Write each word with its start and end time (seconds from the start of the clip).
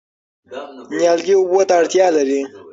نیالګي 0.97 1.33
اوبو 1.37 1.59
ته 1.67 1.73
اړتیا 1.79 2.07
لري. 2.15 2.41